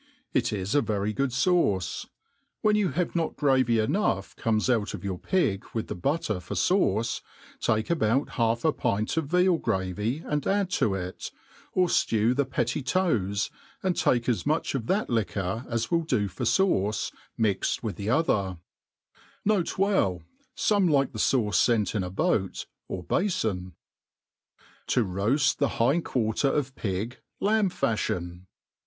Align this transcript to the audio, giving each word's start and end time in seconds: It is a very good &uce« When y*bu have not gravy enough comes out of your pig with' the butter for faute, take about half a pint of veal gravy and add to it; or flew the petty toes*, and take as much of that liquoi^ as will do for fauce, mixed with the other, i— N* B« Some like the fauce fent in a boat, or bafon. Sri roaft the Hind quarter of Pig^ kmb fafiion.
It 0.33 0.51
is 0.51 0.73
a 0.73 0.81
very 0.81 1.13
good 1.13 1.29
&uce« 1.29 2.07
When 2.61 2.75
y*bu 2.75 2.89
have 2.93 3.15
not 3.15 3.35
gravy 3.35 3.77
enough 3.77 4.35
comes 4.35 4.67
out 4.67 4.95
of 4.95 5.03
your 5.03 5.19
pig 5.19 5.63
with' 5.75 5.89
the 5.89 5.93
butter 5.95 6.39
for 6.39 6.55
faute, 6.55 7.21
take 7.59 7.91
about 7.91 8.29
half 8.29 8.65
a 8.65 8.73
pint 8.73 9.15
of 9.17 9.27
veal 9.27 9.59
gravy 9.59 10.23
and 10.25 10.47
add 10.47 10.71
to 10.71 10.95
it; 10.95 11.29
or 11.73 11.87
flew 11.87 12.33
the 12.33 12.47
petty 12.47 12.81
toes*, 12.81 13.51
and 13.83 13.95
take 13.95 14.27
as 14.27 14.43
much 14.43 14.73
of 14.73 14.87
that 14.87 15.07
liquoi^ 15.07 15.67
as 15.67 15.91
will 15.91 16.01
do 16.01 16.27
for 16.27 16.45
fauce, 16.45 17.11
mixed 17.37 17.83
with 17.83 17.95
the 17.95 18.09
other, 18.09 18.33
i— 19.47 19.53
N* 19.53 19.61
B« 19.61 20.19
Some 20.55 20.87
like 20.87 21.11
the 21.11 21.19
fauce 21.19 21.61
fent 21.63 21.93
in 21.93 22.03
a 22.03 22.09
boat, 22.09 22.65
or 22.87 23.03
bafon. 23.03 23.73
Sri 24.87 25.03
roaft 25.03 25.57
the 25.57 25.69
Hind 25.77 26.03
quarter 26.05 26.47
of 26.49 26.73
Pig^ 26.73 27.17
kmb 27.39 27.71
fafiion. 27.71 28.45